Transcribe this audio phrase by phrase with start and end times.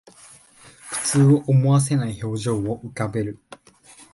[0.89, 3.37] 苦痛を思わせない表情を浮かべる